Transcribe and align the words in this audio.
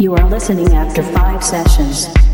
You 0.00 0.14
are 0.14 0.30
listening 0.30 0.72
after 0.72 1.02
five 1.02 1.44
sessions. 1.44 2.29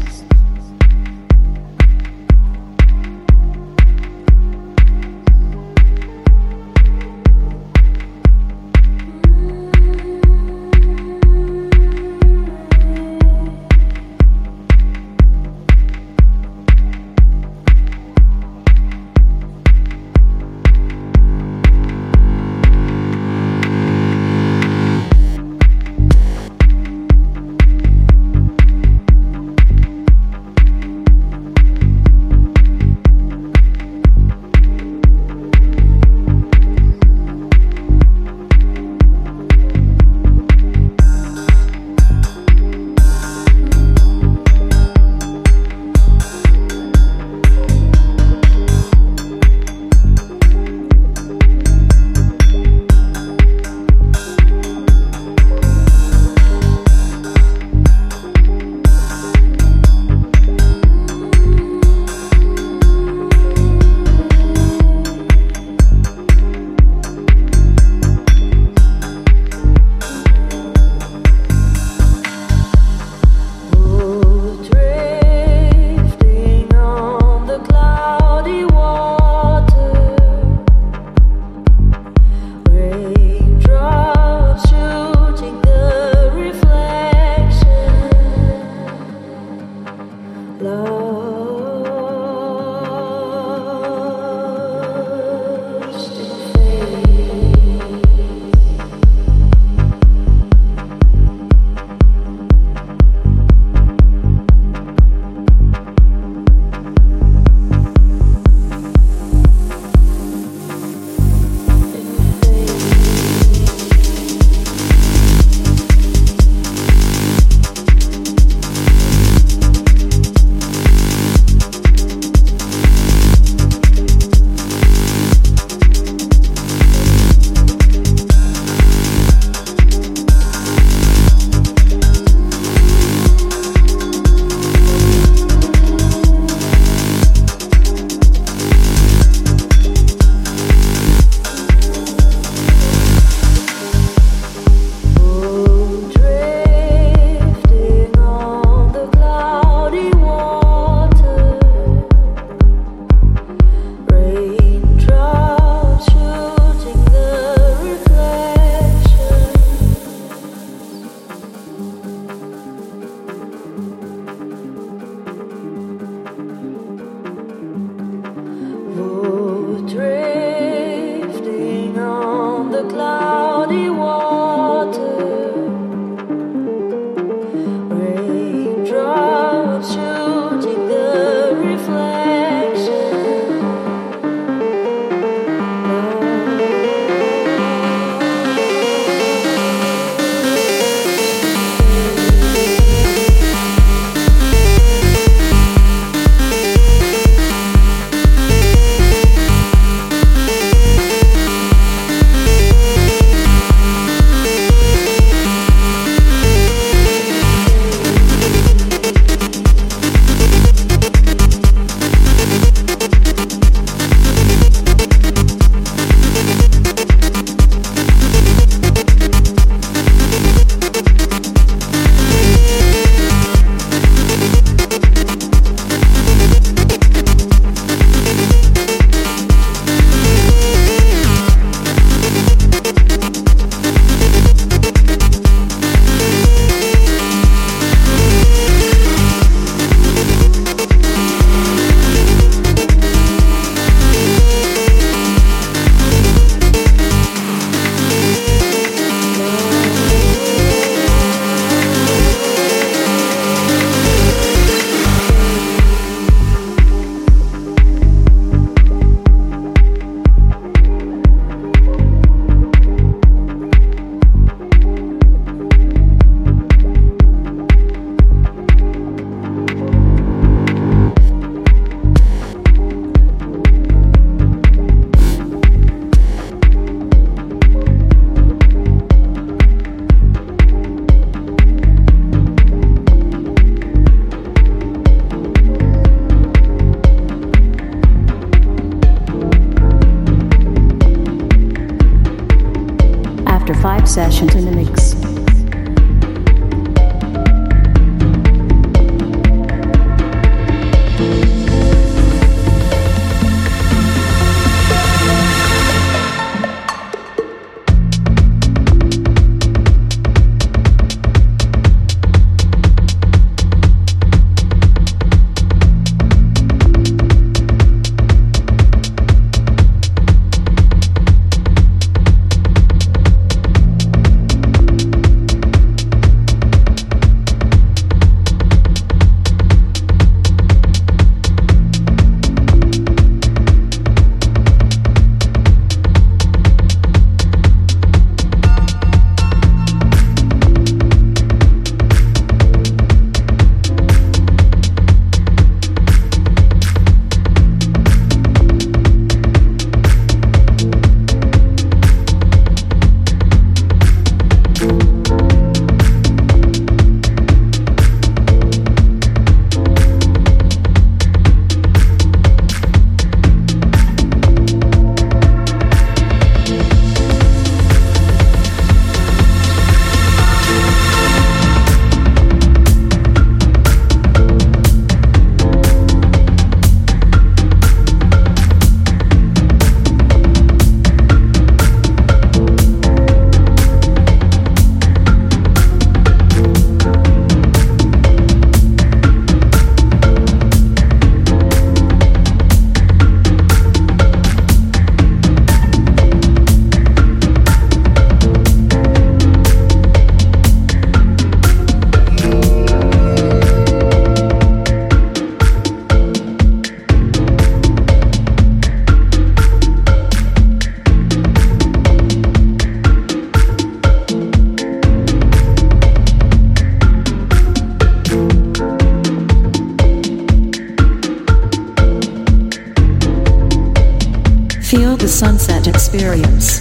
Sunset 425.36 425.86
experience. 425.86 426.80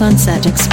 Sunset. 0.00 0.69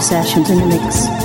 Sessions 0.00 0.50
in 0.50 0.58
the 0.58 0.66
mix. 0.66 1.17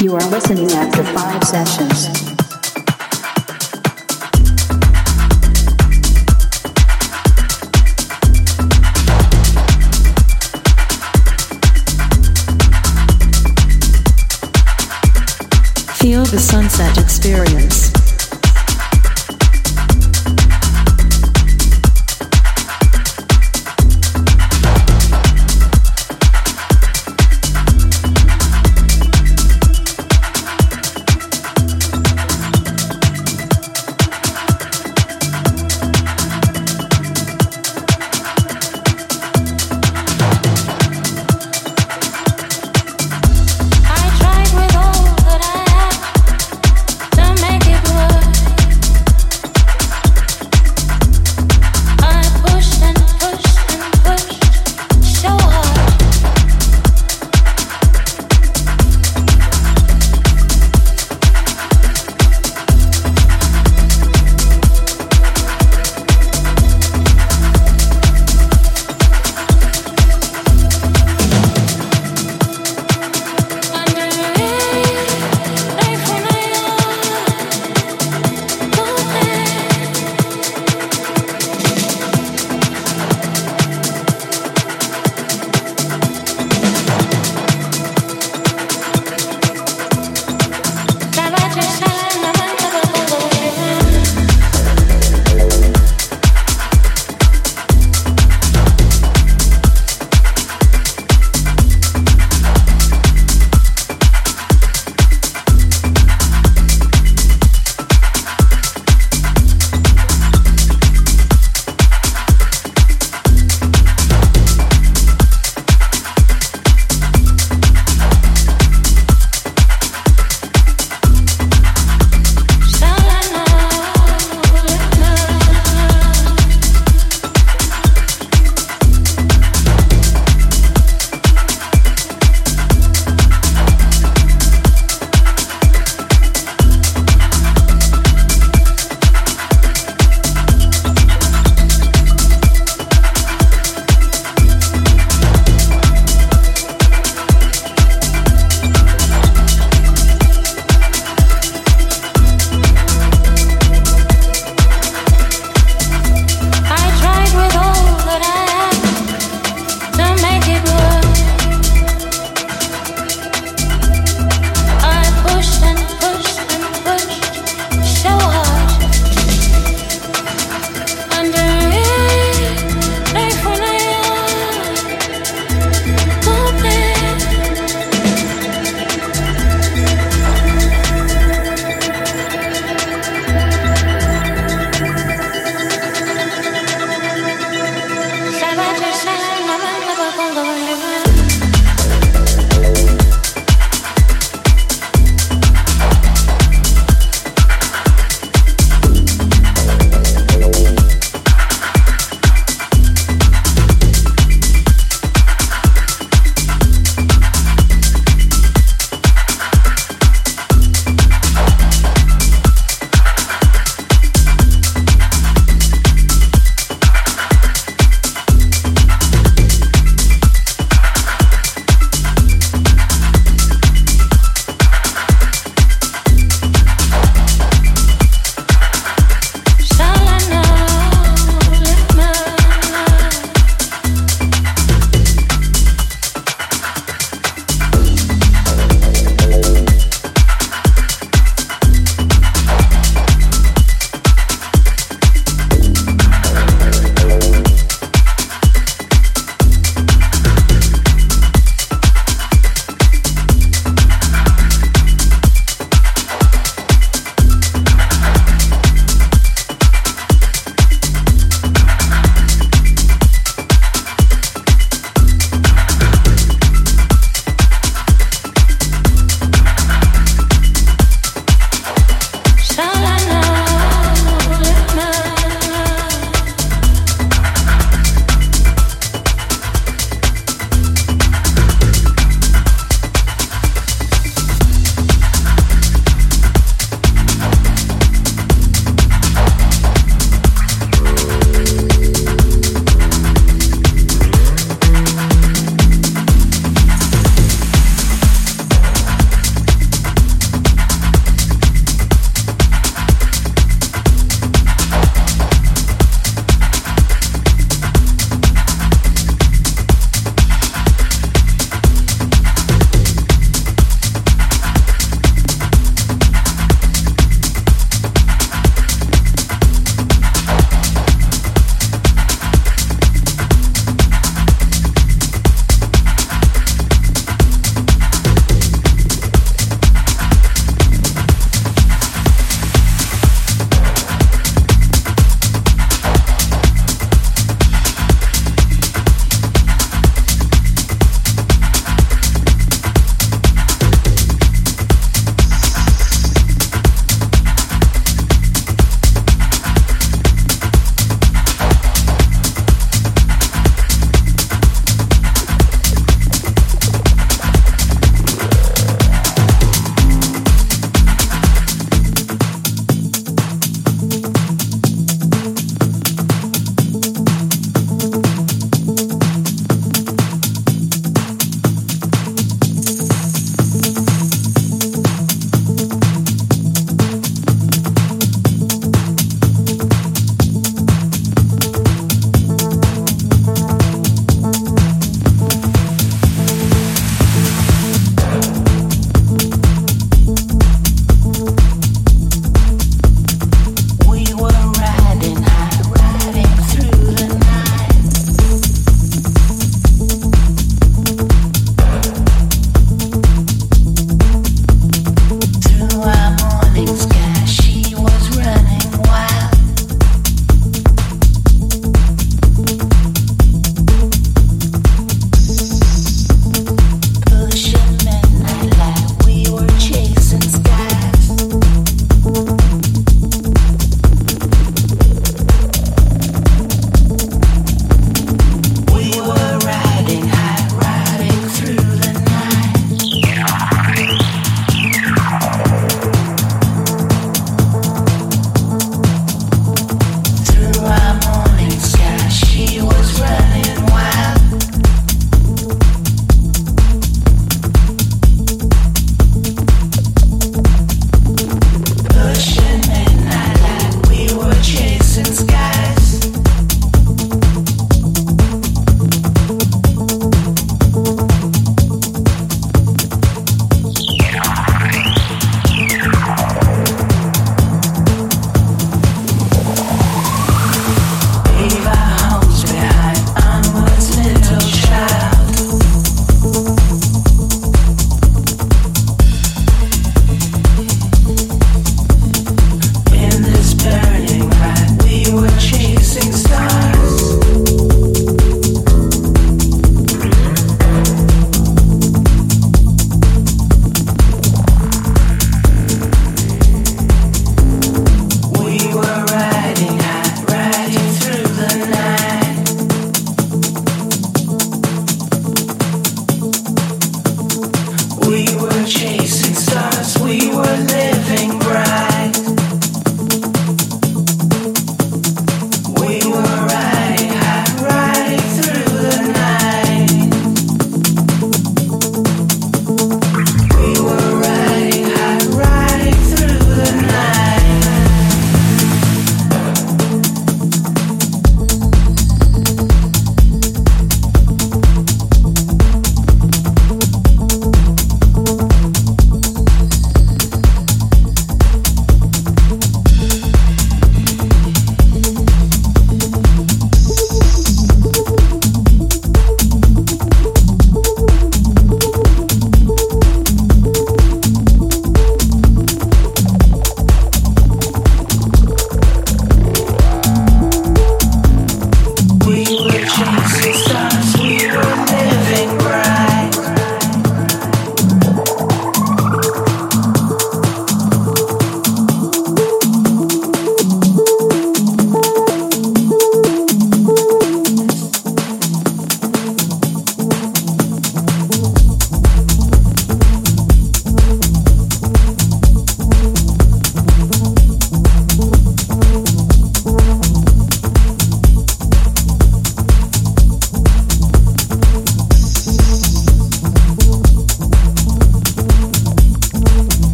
You 0.00 0.14
are 0.14 0.30
listening 0.30 0.70
after 0.70 1.02
five 1.02 1.42
sessions. 1.42 2.06
Feel 15.98 16.24
the 16.26 16.38
sunset 16.38 16.96
experience. 16.96 17.87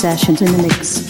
Sessions 0.00 0.40
in 0.40 0.50
the 0.50 0.62
mix. 0.62 1.09